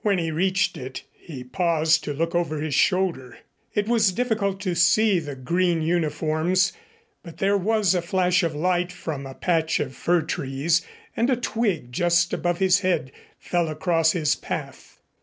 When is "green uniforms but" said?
5.36-7.36